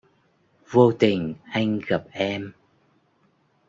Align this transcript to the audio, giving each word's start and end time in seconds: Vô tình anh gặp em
Vô 0.69 0.91
tình 0.91 1.33
anh 1.49 1.79
gặp 1.87 2.03
em 2.11 2.53